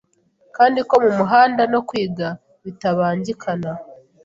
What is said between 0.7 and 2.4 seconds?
ko mumuhanda no kwiga